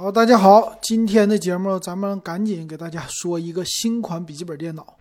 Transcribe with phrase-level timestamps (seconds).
[0.00, 4.96] 好，大家好，今天的节目咱们赶紧给大家说一个新款笔记本电脑，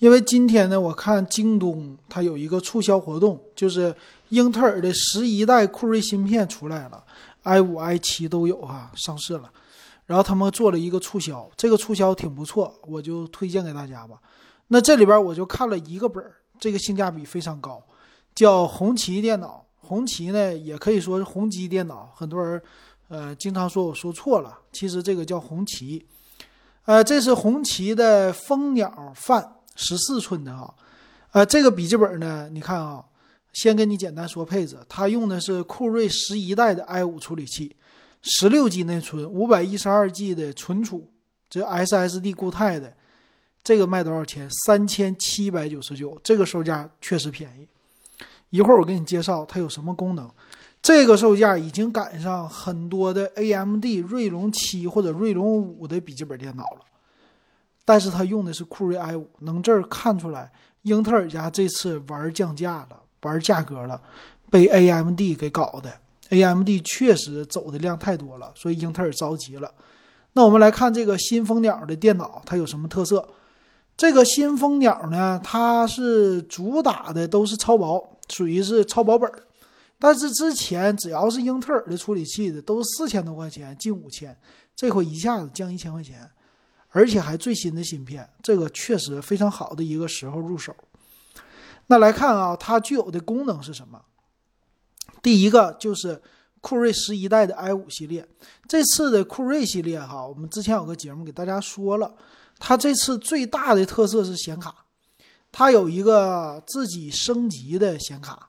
[0.00, 3.94] 因为今天呢，我看京东它有一个促销活动，就是
[4.30, 7.04] 英特尔的十一代酷睿芯片出来了
[7.44, 9.48] ，i 五、i 七都有哈，上市了，
[10.06, 14.16] 然后他们做了一个促销，这个促销挺不错，我就推荐给大家吧。
[14.66, 17.80] 那这里边我就看了一个本儿，这个性价比非常高，
[18.34, 22.60] 叫红旗电脑，红旗呢也可以说是宏基电脑，很多人。
[23.12, 26.02] 呃，经常说我说错了，其实这个叫红旗，
[26.86, 30.74] 呃，这是红旗的蜂鸟范十四寸的哈，
[31.32, 33.04] 呃，这个笔记本呢，你看啊，
[33.52, 37.76] 先跟你简单说配置，它用的是酷睿十一代的 i 五处理器，
[38.22, 41.06] 十六 G 内存，五百一十二 G 的存储，
[41.50, 42.96] 这 SSD 固态的，
[43.62, 44.48] 这个卖多少钱？
[44.64, 47.68] 三千七百九十九，这个售价确实便宜。
[48.48, 50.30] 一会儿我给你介绍它有什么功能。
[50.82, 56.80] 这个售价已经赶上很多的 AMD 锐龙七或者锐龙五的笔记本电脑了，
[57.84, 60.50] 但是它用的是酷睿 i 五，能这儿看出来，
[60.82, 64.02] 英特尔家这次玩降价了，玩价格了，
[64.50, 65.88] 被 AMD 给搞的。
[66.30, 69.70] AMD 确实走的量太多了，所以英特尔着急了。
[70.32, 73.28] 那我们来看这个新蜂鸟的电脑，它有什么特色？
[73.96, 79.44] 这个新蜂鸟呢，它是主打的都是超薄，属于是超薄本儿。
[80.02, 84.36] 但是之前只要是英特尔的处理器的，都是四千多块钱，近五千，
[84.74, 86.28] 这回一下子降一千块钱，
[86.88, 90.74] 而且还最新的芯片，这个确实非常好的一个时候入手。
[91.86, 94.02] 那来看啊，它具有的功能是什么？
[95.22, 96.20] 第一个就是
[96.60, 98.26] 酷睿十一代的 i 五系列，
[98.66, 102.12] 这次的酷睿系列哈，我们之前有个节目给大家说了，
[102.58, 104.74] 它这次最大的特色是显卡，
[105.52, 108.48] 它有一个自己升级的显卡。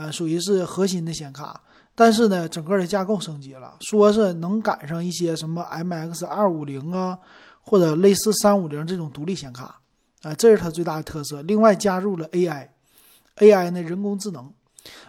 [0.00, 1.60] 啊，属于是核心的显卡，
[1.94, 7.18] 但是呢，整个的架构升级了，说是能赶上一些什么 MX 二五零啊，
[7.60, 9.78] 或者类似三五零这种独立显卡，
[10.22, 11.42] 啊，这是它最大的特色。
[11.42, 14.50] 另外加入了 AI，AI 呢人工智能，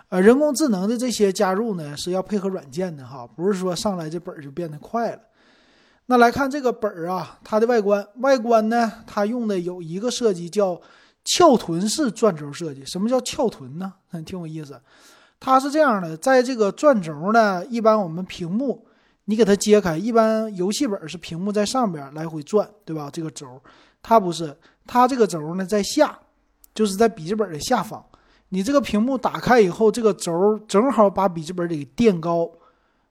[0.09, 5.21] 呃，人工智能的这些加入呢是要配合软件的哈，不是说上来这本儿就变得快了。
[6.07, 10.81] 那来看这个本儿啊，它的外观，外观呢，它用的有一个设计叫。
[11.23, 13.93] 翘臀式转轴设计，什么叫翘臀呢？
[14.25, 14.81] 挺有意思。
[15.39, 18.85] 它是这样的，在这个转轴呢，一般我们屏幕
[19.25, 23.09] 你给它揭开，一般游戏本是屏幕在上边来回转，对吧？
[23.11, 23.61] 这个轴，
[24.03, 24.55] 它不是，
[24.85, 26.19] 它这个轴呢在下，
[26.75, 28.03] 就是在笔记本的下方。
[28.49, 30.33] 你这个屏幕打开以后，这个轴
[30.67, 32.51] 正好把笔记本给垫高，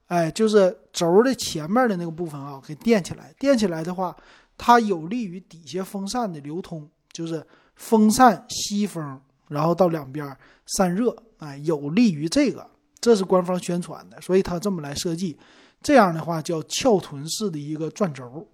[0.09, 3.35] 哎，就是轴的前面的那个部分啊，给垫起来。
[3.39, 4.15] 垫起来的话，
[4.59, 7.45] 它有利于底下风扇的流通，就是。
[7.77, 15.35] 风扇吸风，然后到两边散热，哎，有利于这个，这是官方宣传的，所以它这么来设计，
[15.81, 18.47] 这样的话叫翘臀式的一个转轴，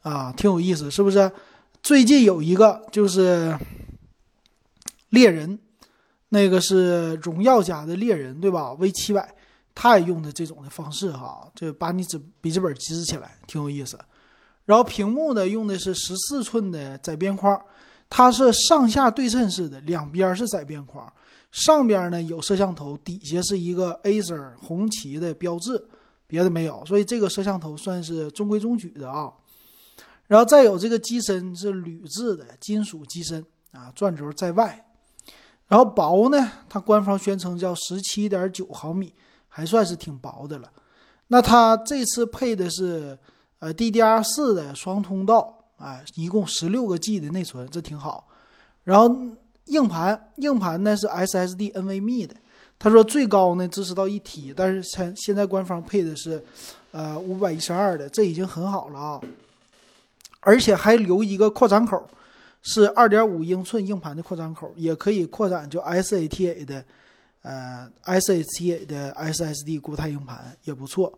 [0.00, 1.30] 啊，挺有意思，是不是？
[1.82, 3.54] 最近有一个就是
[5.10, 5.58] 猎人，
[6.30, 9.34] 那个是荣耀家的猎人，对吧？V 七百，
[9.74, 13.98] 他也用的这种的方式哈，就把你纸笔记本支起来，挺有意思。
[14.64, 17.62] 然后屏幕呢，用的是十四寸的窄边框。
[18.14, 21.10] 它是上下对称式的，两边是窄边框，
[21.50, 25.82] 上边呢有摄像头，底下是一个 Acer 红旗的标志，
[26.26, 29.32] 别的没有，所以这个摄像头算是中规中矩的啊。
[30.26, 34.86] 然后再有这个机身是铝制的金属机身啊，转轴在外。
[35.68, 39.14] 然后薄呢，它官方宣称叫十七点九毫米，
[39.48, 40.70] 还算是挺薄的了。
[41.28, 43.18] 那它这次配的是
[43.60, 45.61] 呃 DDR 四的双通道。
[45.82, 48.28] 哎，一共十六个 G 的内存，这挺好。
[48.84, 49.14] 然后
[49.66, 52.36] 硬盘，硬盘呢是 SSD NVMe 的。
[52.78, 56.42] 他说最高呢支持到一 T，但是现现在官方配的是，
[56.90, 59.20] 呃五百一十二的，这已经很好了啊。
[60.40, 62.04] 而且还留一个扩展口，
[62.62, 66.84] 是二点五英寸硬盘的扩展口，也可以扩展就 SATA 的，
[67.42, 71.16] 呃 SATA 的 SSD 固态硬盘也不错。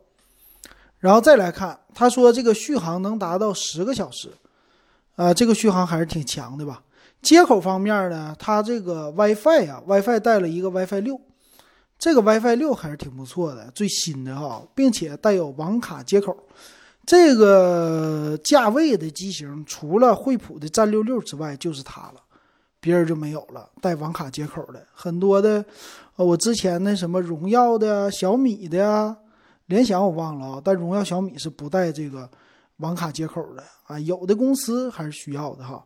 [0.99, 4.31] 然后再来看，他说这个续航能达到十个小时。
[5.17, 6.83] 啊，这个续航还是挺强的吧？
[7.23, 11.19] 接口方面呢，它这个 WiFi 呀，WiFi 带了一个 WiFi 六，
[11.99, 16.37] 这个 WiFi 六还是挺不错的，最新的哈，并且带有网卡接口。
[17.07, 22.21] 这个价位的机型，除了惠普的战六六之外，就是它了，
[22.81, 24.85] 别人就没有了带网卡接口的。
[24.93, 25.65] 很多的，
[26.17, 29.17] 呃，我之前那什么荣耀的、小米的、
[29.67, 32.29] 联想我忘了啊，但荣耀、小米是不带这个。
[32.85, 35.83] 网卡接口的啊，有的公司还是需要的哈。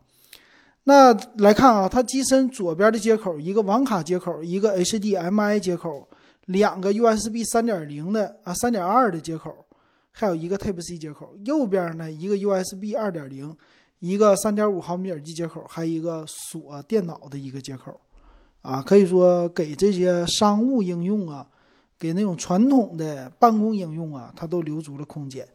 [0.83, 6.09] 那来看啊，它机身左边的接口，一个网卡接口，一个 HDMI 接口，
[6.47, 9.55] 两个 USB 三点零的啊，三点二的接口，
[10.11, 11.37] 还有一个 Type C 接口。
[11.45, 13.57] 右边呢，一个 USB 二点零，
[14.01, 18.01] 一个三点五毫米耳机接口，还有一个锁电脑的一个接口。
[18.63, 21.47] 啊，可以说给这些商务应用啊，
[21.99, 25.47] 给那种传统的办公应用啊，它都留足了空间。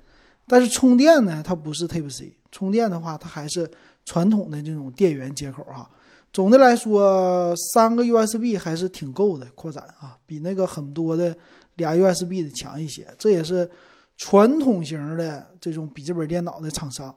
[0.48, 3.70] 但是充电呢，它不是 Type C，充电的话，它还是
[4.06, 5.90] 传统的这种电源接口哈。
[6.32, 11.36] 总的来说，三个 USB 还是挺够的扩展啊，比那个很多的
[11.76, 13.08] 俩 USB 的强一些。
[13.18, 13.70] 这也是
[14.18, 17.16] 传统型的这种笔记本电脑的厂商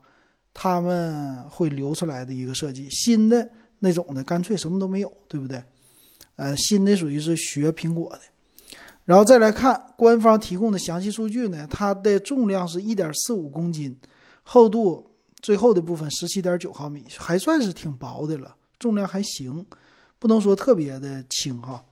[0.53, 2.89] 他们会留出来的一个设计。
[2.91, 5.63] 新的那种的干脆什么都没有，对不对？
[6.37, 8.21] 呃，新的属于是学苹果的。
[9.07, 13.97] 然后再来看官方提供的详细数据呢，它的重量是一点四五公斤，
[14.43, 15.11] 厚度
[15.41, 18.55] 最厚的部分十七点九毫米，还算是挺薄的了。
[18.79, 19.65] 重量还行，
[20.19, 21.83] 不能说特别的轻哈。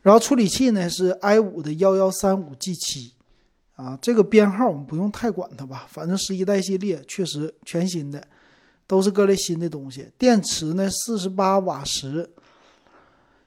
[0.00, 3.12] 然后处理器呢是 i 五的幺幺三五 G 七，
[3.74, 8.26] 啊，这个编号我们不用太管它吧，反正十一代系列确实全新的，
[8.86, 10.08] 都是各类新的东西。
[10.16, 12.30] 电池呢四十八瓦时，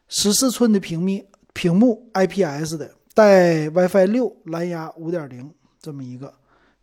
[0.09, 6.33] 十四寸的屏幕，屏幕 IPS 的，带 WiFi 六，蓝牙五点零这么一个。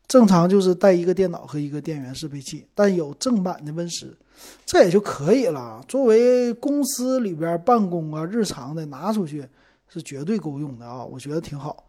[0.07, 4.17] 正常就是带一个电脑和一个电源适配器，但有正版的 Win 十，
[4.65, 5.85] 这也就可以了。
[5.87, 9.47] 作为公司里边办公啊、日常的拿出去
[9.87, 11.85] 是绝对够用的啊，我觉得挺好。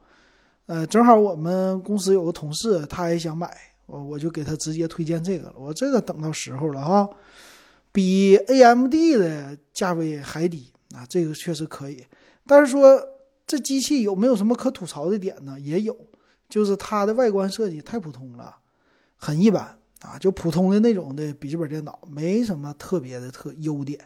[0.66, 3.50] 呃，正好我们公司有个同事，他也想买，
[3.86, 5.54] 我我就给他直接推荐这个了。
[5.58, 7.10] 我这个等到时候了哈，
[7.94, 12.04] 比 AMD 的价位还低啊，这个确实可以。
[12.50, 13.00] 但是说
[13.46, 15.60] 这机器有没有什么可吐槽的点呢？
[15.60, 15.96] 也有。
[16.50, 18.56] 就是它的外观设计太普通了，
[19.16, 19.62] 很一般
[20.02, 24.00] 啊，就普通的那种的笔记本电脑，没什么特别的特优点。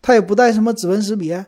[0.00, 1.44] 它也不带什么指纹识别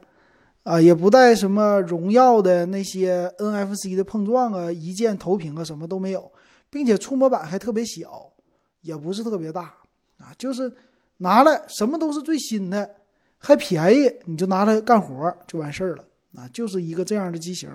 [0.65, 6.33] 啊，也不带什么荣耀的那些 NFC 的碰撞啊、一键投屏啊，什么都没有，
[6.69, 8.33] 并且触摸板还特别小，
[8.81, 9.73] 也不是特别大
[10.19, 10.73] 啊，就是
[11.19, 12.97] 拿来什么都是最新的，
[13.39, 16.05] 还便宜，你就拿来干活就完事儿了
[16.35, 17.71] 啊，就是一个这样的机型，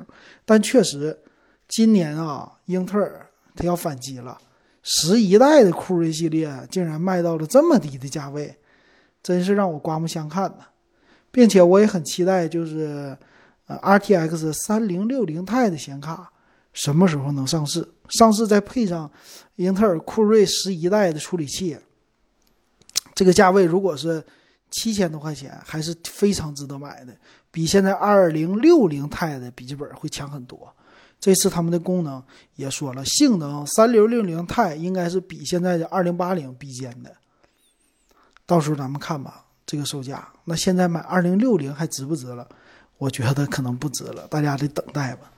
[0.45, 1.17] 但确实。
[1.69, 4.37] 今年啊，英特尔它要反击了，
[4.83, 8.57] 十一代的酷睿系列竟然卖到了这么低的价位，
[9.21, 10.63] 真是让我刮目相看呐！
[11.29, 13.17] 并且我也很期待，就是
[13.65, 16.31] 呃 RTX 三零六零 Ti 的显卡
[16.71, 17.85] 什么时候能上市？
[18.07, 19.11] 上市再配上
[19.57, 21.77] 英特尔酷睿十一代的处理器，
[23.13, 24.23] 这个价位如果是
[24.71, 27.13] 七千多块钱，还是非常值得买的，
[27.57, 30.71] 比现在二零六零 Ti 的笔记本会强很多。
[31.19, 32.21] 这次他们的功能
[32.55, 37.11] 也说了，性能三六零零 Ti 应该是比现在的二零八零比肩的。
[38.45, 42.47] 到时候咱们看吧，这个售价，那现在买二零六零还值不值了？
[42.99, 45.31] 我觉得可能不值了，大家得等待吧。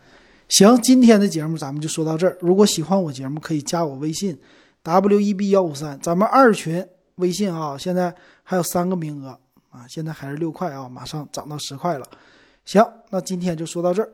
[0.50, 2.38] 行，今天的节目咱们就说到这儿。
[2.42, 4.38] 如果喜欢我节目，可以加我微信
[4.84, 6.86] w e b 幺五三，咱们二群
[7.16, 8.14] 微信啊，现在
[8.44, 9.40] 还有三个名额
[9.70, 12.06] 啊，现在还是六块啊，马上涨到十块了。
[12.66, 14.10] 行，那今天就说到这儿。